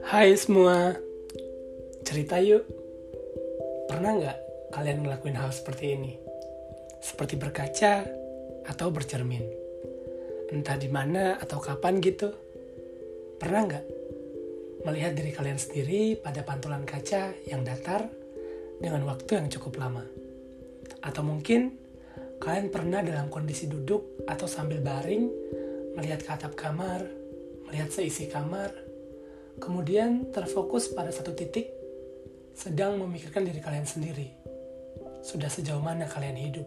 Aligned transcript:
Hai 0.00 0.32
semua, 0.32 0.96
cerita 2.08 2.40
yuk. 2.40 2.64
Pernah 3.84 4.10
nggak 4.16 4.38
kalian 4.72 5.04
ngelakuin 5.04 5.36
hal 5.36 5.52
seperti 5.52 5.92
ini? 5.92 6.16
Seperti 7.04 7.36
berkaca 7.36 8.08
atau 8.64 8.88
bercermin. 8.88 9.44
Entah 10.48 10.80
di 10.80 10.88
mana 10.88 11.36
atau 11.36 11.60
kapan 11.60 12.00
gitu. 12.00 12.32
Pernah 13.36 13.60
nggak 13.68 13.84
melihat 14.88 15.12
diri 15.12 15.36
kalian 15.36 15.60
sendiri 15.60 16.16
pada 16.16 16.40
pantulan 16.48 16.88
kaca 16.88 17.36
yang 17.44 17.60
datar 17.60 18.08
dengan 18.80 19.04
waktu 19.04 19.36
yang 19.36 19.52
cukup 19.52 19.76
lama? 19.76 20.08
Atau 21.04 21.20
mungkin 21.20 21.76
kalian 22.40 22.72
pernah 22.72 23.04
dalam 23.04 23.28
kondisi 23.28 23.68
duduk 23.68 24.24
atau 24.24 24.48
sambil 24.48 24.80
baring 24.80 25.28
melihat 26.00 26.24
ke 26.24 26.30
atap 26.32 26.56
kamar, 26.56 27.04
melihat 27.68 27.92
seisi 27.92 28.24
kamar, 28.32 28.89
kemudian 29.60 30.32
terfokus 30.32 30.90
pada 30.90 31.12
satu 31.12 31.36
titik, 31.36 31.70
sedang 32.56 32.98
memikirkan 32.98 33.44
diri 33.46 33.60
kalian 33.62 33.86
sendiri. 33.86 34.32
Sudah 35.20 35.52
sejauh 35.52 35.84
mana 35.84 36.08
kalian 36.08 36.36
hidup? 36.40 36.66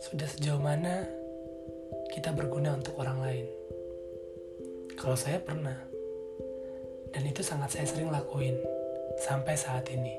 Sudah 0.00 0.30
sejauh 0.30 0.62
mana 0.62 1.04
kita 2.14 2.30
berguna 2.30 2.78
untuk 2.78 2.96
orang 3.02 3.18
lain? 3.18 3.46
Kalau 4.96 5.18
saya 5.18 5.42
pernah, 5.42 5.76
dan 7.12 7.22
itu 7.26 7.42
sangat 7.44 7.76
saya 7.76 7.84
sering 7.84 8.08
lakuin 8.08 8.56
sampai 9.20 9.58
saat 9.58 9.84
ini. 9.92 10.14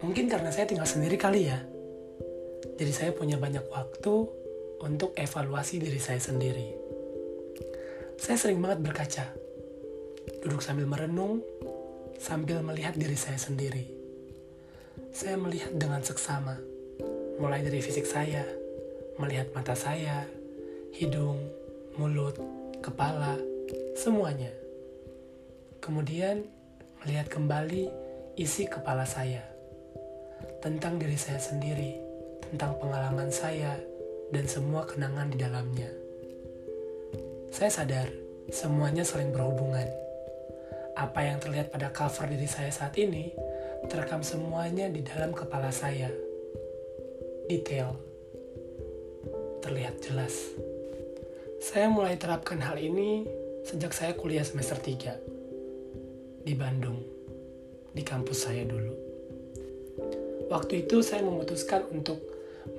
Mungkin 0.00 0.26
karena 0.26 0.50
saya 0.50 0.66
tinggal 0.66 0.88
sendiri 0.88 1.14
kali 1.18 1.50
ya, 1.50 1.58
jadi 2.78 2.92
saya 2.92 3.10
punya 3.14 3.38
banyak 3.38 3.62
waktu 3.70 4.14
untuk 4.82 5.14
evaluasi 5.14 5.78
diri 5.78 6.00
saya 6.02 6.18
sendiri. 6.18 6.74
Saya 8.22 8.38
sering 8.38 8.62
banget 8.62 8.86
berkaca, 8.86 9.26
duduk 10.46 10.62
sambil 10.62 10.86
merenung, 10.86 11.42
sambil 12.22 12.62
melihat 12.62 12.94
diri 12.94 13.18
saya 13.18 13.34
sendiri. 13.34 13.82
Saya 15.10 15.34
melihat 15.34 15.74
dengan 15.74 16.06
seksama, 16.06 16.54
mulai 17.42 17.66
dari 17.66 17.82
fisik 17.82 18.06
saya, 18.06 18.46
melihat 19.18 19.50
mata 19.58 19.74
saya, 19.74 20.22
hidung, 20.94 21.34
mulut, 21.98 22.38
kepala, 22.78 23.42
semuanya. 23.98 24.54
Kemudian 25.82 26.46
melihat 27.02 27.26
kembali 27.26 27.90
isi 28.38 28.70
kepala 28.70 29.02
saya 29.02 29.42
tentang 30.62 31.02
diri 31.02 31.18
saya 31.18 31.42
sendiri, 31.42 31.98
tentang 32.54 32.78
pengalaman 32.78 33.34
saya, 33.34 33.82
dan 34.30 34.46
semua 34.46 34.86
kenangan 34.86 35.26
di 35.26 35.42
dalamnya. 35.42 36.01
Saya 37.52 37.68
sadar 37.68 38.08
semuanya 38.48 39.04
saling 39.04 39.28
berhubungan. 39.28 39.84
Apa 40.96 41.20
yang 41.28 41.36
terlihat 41.36 41.68
pada 41.68 41.92
cover 41.92 42.24
diri 42.24 42.48
saya 42.48 42.72
saat 42.72 42.96
ini 42.96 43.28
terekam 43.92 44.24
semuanya 44.24 44.88
di 44.88 45.04
dalam 45.04 45.36
kepala 45.36 45.68
saya. 45.68 46.08
Detail. 47.52 47.92
Terlihat 49.60 50.00
jelas. 50.00 50.32
Saya 51.60 51.92
mulai 51.92 52.16
terapkan 52.16 52.56
hal 52.56 52.80
ini 52.80 53.28
sejak 53.68 53.92
saya 53.92 54.16
kuliah 54.16 54.48
semester 54.48 54.80
3 54.80 56.48
di 56.48 56.56
Bandung, 56.56 57.04
di 57.92 58.00
kampus 58.00 58.48
saya 58.48 58.64
dulu. 58.64 58.96
Waktu 60.48 60.88
itu 60.88 61.04
saya 61.04 61.20
memutuskan 61.20 61.84
untuk 61.92 62.16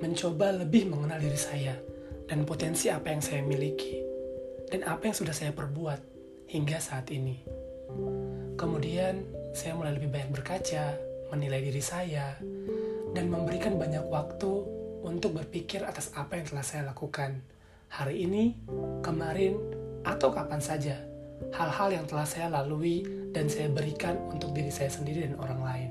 mencoba 0.02 0.50
lebih 0.66 0.90
mengenal 0.90 1.22
diri 1.22 1.38
saya 1.38 1.78
dan 2.26 2.42
potensi 2.42 2.90
apa 2.90 3.14
yang 3.14 3.22
saya 3.22 3.46
miliki 3.46 4.13
dan 4.74 4.90
apa 4.90 5.06
yang 5.06 5.14
sudah 5.14 5.30
saya 5.30 5.54
perbuat 5.54 6.02
hingga 6.50 6.82
saat 6.82 7.06
ini. 7.14 7.46
Kemudian 8.58 9.22
saya 9.54 9.78
mulai 9.78 9.94
lebih 9.94 10.10
banyak 10.10 10.34
berkaca, 10.34 10.98
menilai 11.30 11.62
diri 11.62 11.78
saya, 11.78 12.34
dan 13.14 13.30
memberikan 13.30 13.78
banyak 13.78 14.02
waktu 14.10 14.50
untuk 15.06 15.38
berpikir 15.38 15.86
atas 15.86 16.10
apa 16.18 16.42
yang 16.42 16.50
telah 16.50 16.66
saya 16.66 16.82
lakukan 16.90 17.38
hari 17.86 18.26
ini, 18.26 18.58
kemarin, 18.98 19.54
atau 20.02 20.34
kapan 20.34 20.58
saja. 20.58 20.98
Hal-hal 21.54 21.94
yang 21.94 22.10
telah 22.10 22.26
saya 22.26 22.50
lalui 22.50 23.06
dan 23.30 23.46
saya 23.46 23.70
berikan 23.70 24.18
untuk 24.26 24.50
diri 24.58 24.74
saya 24.74 24.90
sendiri 24.90 25.30
dan 25.30 25.38
orang 25.38 25.60
lain. 25.62 25.90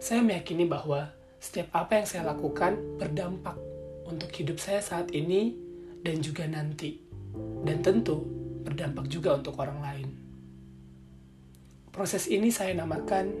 Saya 0.00 0.24
meyakini 0.24 0.64
bahwa 0.64 1.12
setiap 1.36 1.68
apa 1.76 2.00
yang 2.00 2.08
saya 2.08 2.32
lakukan 2.32 2.80
berdampak 2.96 3.60
untuk 4.08 4.32
hidup 4.40 4.56
saya 4.56 4.80
saat 4.80 5.12
ini 5.12 5.52
dan 6.00 6.24
juga 6.24 6.48
nanti. 6.48 7.11
Dan 7.62 7.80
tentu 7.80 8.22
berdampak 8.62 9.08
juga 9.08 9.36
untuk 9.36 9.56
orang 9.58 9.78
lain. 9.82 10.08
Proses 11.92 12.28
ini 12.32 12.48
saya 12.48 12.72
namakan 12.72 13.32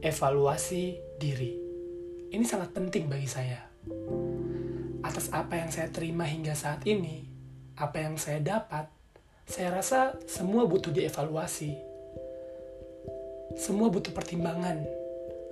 evaluasi 0.00 0.96
diri. 1.20 1.52
Ini 2.32 2.44
sangat 2.44 2.72
penting 2.72 3.08
bagi 3.08 3.28
saya. 3.28 3.60
Atas 5.04 5.32
apa 5.32 5.60
yang 5.60 5.68
saya 5.72 5.92
terima 5.92 6.24
hingga 6.24 6.56
saat 6.56 6.84
ini, 6.84 7.28
apa 7.76 8.04
yang 8.04 8.16
saya 8.16 8.40
dapat, 8.40 8.88
saya 9.44 9.72
rasa 9.72 10.16
semua 10.24 10.64
butuh 10.64 10.92
dievaluasi. 10.92 11.76
Semua 13.56 13.88
butuh 13.88 14.12
pertimbangan 14.12 14.98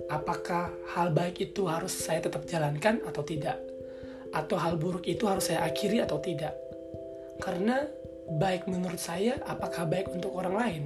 apakah 0.07 0.71
hal 0.95 1.11
baik 1.11 1.51
itu 1.51 1.67
harus 1.67 1.91
saya 1.91 2.23
tetap 2.23 2.47
jalankan 2.47 3.03
atau 3.03 3.21
tidak, 3.23 3.59
atau 4.31 4.55
hal 4.55 4.79
buruk 4.79 5.03
itu 5.07 5.27
harus 5.27 5.51
saya 5.51 5.63
akhiri 5.67 6.01
atau 6.03 6.17
tidak. 6.23 6.66
Karena 7.41 7.85
baik 8.37 8.67
menurut 8.67 8.99
saya, 8.99 9.39
apakah 9.45 9.87
baik 9.87 10.11
untuk 10.11 10.35
orang 10.35 10.55
lain? 10.55 10.83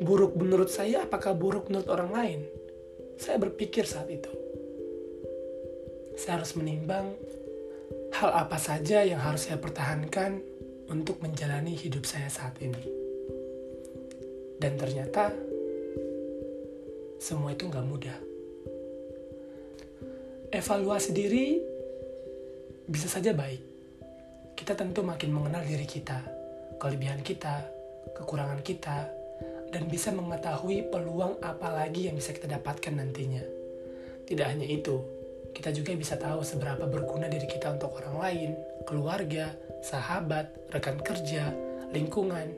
Buruk 0.00 0.36
menurut 0.36 0.68
saya, 0.68 1.04
apakah 1.04 1.32
buruk 1.32 1.68
menurut 1.68 1.88
orang 1.88 2.10
lain? 2.12 2.40
Saya 3.20 3.36
berpikir 3.36 3.84
saat 3.84 4.08
itu. 4.08 4.32
Saya 6.16 6.40
harus 6.40 6.52
menimbang 6.56 7.16
hal 8.16 8.30
apa 8.32 8.60
saja 8.60 9.04
yang 9.04 9.20
harus 9.20 9.48
saya 9.48 9.56
pertahankan 9.56 10.40
untuk 10.90 11.22
menjalani 11.24 11.72
hidup 11.72 12.04
saya 12.04 12.28
saat 12.28 12.56
ini. 12.60 12.84
Dan 14.60 14.76
ternyata 14.76 15.32
semua 17.20 17.52
itu 17.56 17.68
nggak 17.68 17.86
mudah 17.88 18.18
evaluasi 20.50 21.10
diri 21.14 21.62
bisa 22.90 23.06
saja 23.06 23.30
baik. 23.30 23.69
Kita 24.60 24.76
tentu 24.76 25.00
makin 25.00 25.32
mengenal 25.32 25.64
diri 25.64 25.88
kita, 25.88 26.20
kelebihan 26.76 27.24
kita, 27.24 27.64
kekurangan 28.12 28.60
kita, 28.60 29.08
dan 29.72 29.88
bisa 29.88 30.12
mengetahui 30.12 30.92
peluang 30.92 31.40
apa 31.40 31.72
lagi 31.72 32.12
yang 32.12 32.20
bisa 32.20 32.36
kita 32.36 32.44
dapatkan 32.60 32.92
nantinya. 32.92 33.40
Tidak 34.28 34.44
hanya 34.44 34.68
itu, 34.68 35.00
kita 35.56 35.72
juga 35.72 35.96
bisa 35.96 36.20
tahu 36.20 36.44
seberapa 36.44 36.84
berguna 36.84 37.32
diri 37.32 37.48
kita 37.48 37.72
untuk 37.72 38.04
orang 38.04 38.20
lain, 38.20 38.50
keluarga, 38.84 39.56
sahabat, 39.80 40.52
rekan 40.68 41.00
kerja, 41.00 41.56
lingkungan, 41.96 42.52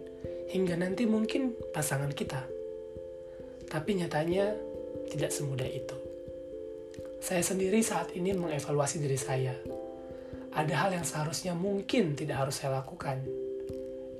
hingga 0.50 0.74
nanti 0.74 1.06
mungkin 1.06 1.54
pasangan 1.70 2.10
kita. 2.10 2.42
Tapi 3.70 3.90
nyatanya 4.02 4.58
tidak 5.06 5.30
semudah 5.30 5.70
itu. 5.70 5.96
Saya 7.22 7.46
sendiri 7.46 7.78
saat 7.80 8.10
ini 8.18 8.34
mengevaluasi 8.34 8.98
diri 8.98 9.14
saya. 9.14 9.54
Ada 10.52 10.74
hal 10.76 10.90
yang 10.92 11.06
seharusnya 11.08 11.56
mungkin 11.56 12.12
tidak 12.12 12.44
harus 12.44 12.60
saya 12.60 12.84
lakukan, 12.84 13.24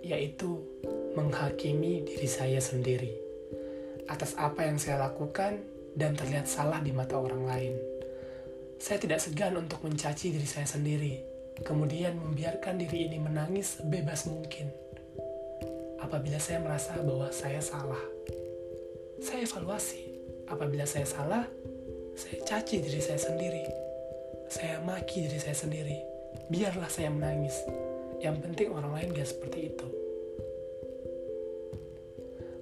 yaitu 0.00 0.64
menghakimi 1.12 2.08
diri 2.08 2.24
saya 2.24 2.56
sendiri 2.56 3.12
atas 4.08 4.34
apa 4.40 4.66
yang 4.66 4.80
saya 4.80 5.00
lakukan 5.08 5.60
dan 5.92 6.16
terlihat 6.16 6.48
salah 6.48 6.80
di 6.80 6.90
mata 6.90 7.20
orang 7.20 7.44
lain. 7.44 7.74
Saya 8.82 8.98
tidak 8.98 9.22
segan 9.22 9.54
untuk 9.54 9.84
mencaci 9.86 10.34
diri 10.34 10.48
saya 10.48 10.66
sendiri, 10.66 11.22
kemudian 11.62 12.18
membiarkan 12.18 12.82
diri 12.82 13.06
ini 13.12 13.22
menangis 13.22 13.78
sebebas 13.78 14.26
mungkin. 14.26 14.72
Apabila 16.02 16.42
saya 16.42 16.58
merasa 16.58 16.98
bahwa 16.98 17.30
saya 17.30 17.62
salah, 17.62 18.02
saya 19.22 19.46
evaluasi. 19.46 20.10
Apabila 20.50 20.82
saya 20.82 21.06
salah, 21.06 21.46
saya 22.18 22.42
caci 22.42 22.82
diri 22.82 22.98
saya 22.98 23.16
sendiri. 23.22 23.64
Saya 24.50 24.82
maki 24.82 25.30
diri 25.30 25.38
saya 25.38 25.54
sendiri. 25.54 26.11
Biarlah 26.48 26.88
saya 26.88 27.10
menangis. 27.12 27.54
Yang 28.22 28.36
penting 28.46 28.68
orang 28.70 28.92
lain 28.94 29.08
gak 29.16 29.28
seperti 29.28 29.72
itu. 29.72 29.86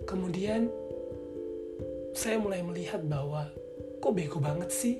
Kemudian 0.08 0.66
saya 2.16 2.40
mulai 2.40 2.64
melihat 2.64 3.04
bahwa 3.06 3.46
kok 4.00 4.14
bego 4.16 4.42
banget 4.42 4.72
sih? 4.72 4.98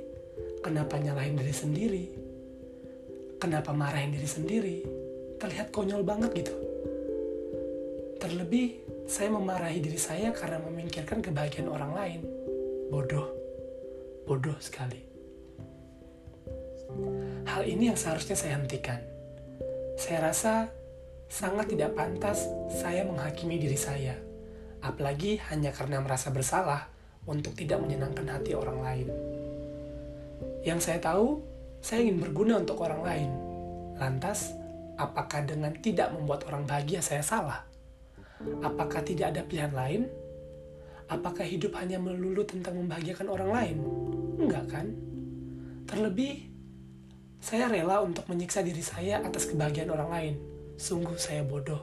Kenapa 0.61 1.00
nyalahin 1.00 1.40
diri 1.40 1.55
sendiri? 1.55 2.05
Kenapa 3.40 3.72
marahin 3.72 4.12
diri 4.12 4.28
sendiri? 4.28 4.76
Terlihat 5.40 5.72
konyol 5.72 6.05
banget 6.05 6.31
gitu. 6.37 6.55
Terlebih, 8.20 8.84
saya 9.08 9.32
memarahi 9.32 9.81
diri 9.81 9.96
saya 9.96 10.28
karena 10.37 10.61
memikirkan 10.61 11.25
kebahagiaan 11.25 11.72
orang 11.72 11.93
lain. 11.96 12.20
Bodoh 12.93 13.40
bodoh 14.31 14.55
sekali. 14.62 15.09
Hal 17.46 17.62
ini 17.66 17.90
yang 17.90 17.98
seharusnya 17.98 18.38
saya 18.38 18.58
hentikan. 18.58 19.00
Saya 20.00 20.31
rasa 20.31 20.70
sangat 21.31 21.70
tidak 21.70 21.94
pantas 21.94 22.50
saya 22.70 23.06
menghakimi 23.06 23.62
diri 23.62 23.78
saya, 23.78 24.19
apalagi 24.82 25.38
hanya 25.52 25.70
karena 25.70 26.02
merasa 26.02 26.34
bersalah 26.34 26.90
untuk 27.28 27.54
tidak 27.54 27.78
menyenangkan 27.78 28.26
hati 28.26 28.58
orang 28.58 28.82
lain. 28.82 29.08
Yang 30.66 30.90
saya 30.90 30.98
tahu, 30.98 31.40
saya 31.78 32.02
ingin 32.02 32.19
berguna 32.19 32.58
untuk 32.58 32.82
orang 32.82 33.02
lain. 33.06 33.31
Lantas, 33.96 34.52
apakah 34.98 35.46
dengan 35.46 35.72
tidak 35.78 36.10
membuat 36.10 36.44
orang 36.50 36.66
bahagia 36.66 36.98
saya 37.00 37.22
salah? 37.22 37.62
Apakah 38.60 39.04
tidak 39.06 39.36
ada 39.36 39.44
pilihan 39.46 39.72
lain? 39.72 40.02
Apakah 41.06 41.46
hidup 41.46 41.76
hanya 41.78 42.02
melulu 42.02 42.43
tentang 42.43 42.76
membahagiakan 42.82 43.28
orang 43.31 43.50
lain? 43.50 43.76
Enggak 44.40 44.64
kan? 44.66 44.86
Terlebih, 45.86 46.50
saya 47.40 47.72
rela 47.72 48.04
untuk 48.04 48.28
menyiksa 48.28 48.60
diri 48.60 48.84
saya 48.84 49.25
atas 49.25 49.48
kebahagiaan 49.48 49.88
orang 49.88 50.10
lain. 50.12 50.34
Sungguh 50.76 51.16
saya 51.16 51.40
bodoh 51.40 51.81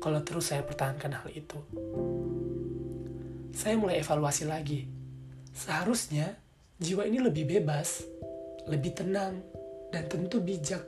kalau 0.00 0.24
terus 0.24 0.48
saya 0.48 0.64
pertahankan 0.64 1.12
hal 1.12 1.28
itu. 1.28 1.60
Saya 3.52 3.76
mulai 3.76 4.00
evaluasi 4.00 4.48
lagi. 4.48 4.88
Seharusnya 5.52 6.32
jiwa 6.80 7.04
ini 7.04 7.20
lebih 7.20 7.44
bebas, 7.44 8.00
lebih 8.64 8.96
tenang, 8.96 9.44
dan 9.92 10.08
tentu 10.08 10.40
bijak, 10.40 10.80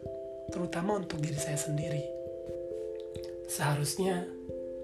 terutama 0.49 0.97
untuk 0.97 1.21
diri 1.21 1.37
saya 1.37 1.61
sendiri. 1.61 2.01
Seharusnya 3.53 4.25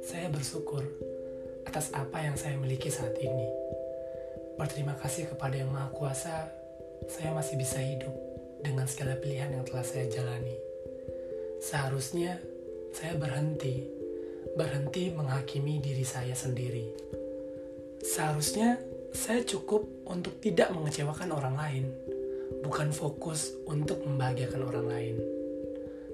saya 0.05 0.29
bersyukur 0.29 0.85
atas 1.65 1.89
apa 1.97 2.21
yang 2.21 2.37
saya 2.37 2.61
miliki 2.61 2.93
saat 2.93 3.17
ini. 3.17 3.49
Berterima 4.61 4.93
kasih 5.01 5.33
kepada 5.33 5.57
Yang 5.57 5.71
Maha 5.73 5.89
Kuasa 5.97 6.37
saya 7.09 7.31
masih 7.33 7.57
bisa 7.57 7.79
hidup 7.81 8.28
dengan 8.63 8.87
segala 8.91 9.19
pilihan 9.19 9.55
yang 9.55 9.65
telah 9.67 9.85
saya 9.87 10.07
jalani. 10.11 10.57
Seharusnya 11.59 12.39
saya 12.95 13.15
berhenti, 13.19 13.85
berhenti 14.55 15.11
menghakimi 15.13 15.83
diri 15.83 16.07
saya 16.07 16.33
sendiri. 16.35 16.87
Seharusnya 18.03 18.79
saya 19.11 19.43
cukup 19.43 19.87
untuk 20.07 20.39
tidak 20.39 20.71
mengecewakan 20.71 21.35
orang 21.35 21.55
lain, 21.59 21.85
bukan 22.63 22.95
fokus 22.95 23.55
untuk 23.67 24.03
membahagiakan 24.07 24.63
orang 24.63 24.87
lain. 24.87 25.17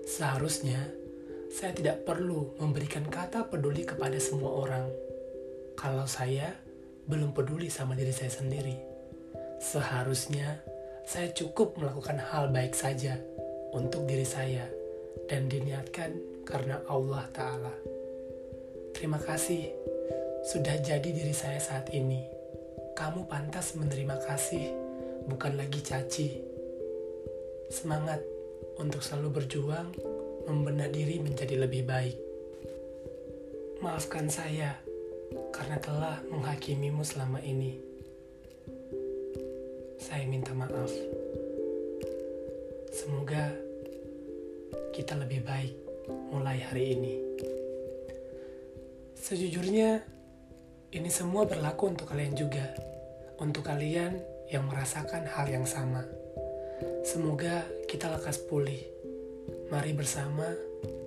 Seharusnya 0.05 0.81
saya 1.55 1.70
tidak 1.70 2.02
perlu 2.02 2.56
memberikan 2.58 3.06
kata 3.06 3.47
peduli 3.47 3.87
kepada 3.87 4.19
semua 4.19 4.50
orang 4.64 4.87
kalau 5.79 6.02
saya 6.08 6.50
belum 7.06 7.37
peduli 7.37 7.69
sama 7.69 7.94
diri 7.94 8.11
saya 8.11 8.32
sendiri. 8.32 8.75
Seharusnya 9.61 10.61
saya 11.05 11.29
cukup 11.37 11.77
melakukan 11.77 12.17
hal 12.17 12.49
baik 12.49 12.73
saja 12.73 13.21
untuk 13.77 14.09
diri 14.09 14.25
saya 14.25 14.65
dan 15.29 15.53
diniatkan 15.53 16.17
karena 16.49 16.81
Allah 16.89 17.29
Ta'ala. 17.29 17.75
Terima 18.97 19.21
kasih 19.21 19.69
sudah 20.49 20.81
jadi 20.81 21.05
diri 21.05 21.37
saya 21.37 21.61
saat 21.61 21.93
ini. 21.93 22.25
Kamu 22.97 23.29
pantas 23.29 23.77
menerima 23.77 24.17
kasih, 24.25 24.65
bukan 25.29 25.61
lagi 25.61 25.85
caci. 25.85 26.41
Semangat 27.69 28.25
untuk 28.81 29.05
selalu 29.05 29.45
berjuang, 29.45 29.93
membenar 30.49 30.89
diri 30.89 31.21
menjadi 31.21 31.69
lebih 31.69 31.85
baik. 31.85 32.17
Maafkan 33.85 34.33
saya 34.33 34.81
karena 35.53 35.77
telah 35.83 36.17
menghakimimu 36.33 37.05
selama 37.05 37.43
ini 37.45 37.94
saya 40.05 40.29
minta 40.29 40.53
maaf. 40.53 40.93
Semoga 42.93 43.56
kita 44.93 45.17
lebih 45.17 45.41
baik 45.41 45.73
mulai 46.29 46.61
hari 46.61 46.93
ini. 46.93 47.15
Sejujurnya, 49.17 50.05
ini 50.93 51.09
semua 51.09 51.49
berlaku 51.49 51.97
untuk 51.97 52.12
kalian 52.12 52.37
juga. 52.37 52.69
Untuk 53.41 53.65
kalian 53.65 54.21
yang 54.53 54.69
merasakan 54.69 55.25
hal 55.25 55.49
yang 55.49 55.65
sama. 55.65 56.05
Semoga 57.00 57.65
kita 57.89 58.12
lekas 58.12 58.45
pulih. 58.45 58.85
Mari 59.73 59.97
bersama 59.97 60.45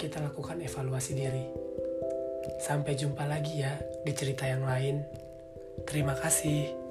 kita 0.02 0.26
lakukan 0.26 0.58
evaluasi 0.58 1.14
diri. 1.14 1.46
Sampai 2.58 2.98
jumpa 2.98 3.30
lagi 3.30 3.62
ya 3.62 3.78
di 4.02 4.12
cerita 4.18 4.50
yang 4.50 4.66
lain. 4.66 5.06
Terima 5.86 6.18
kasih. 6.18 6.87